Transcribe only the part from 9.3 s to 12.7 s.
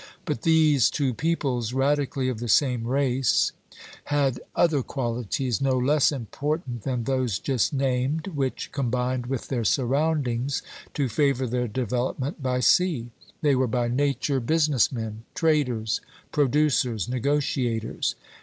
their surroundings to favor their development by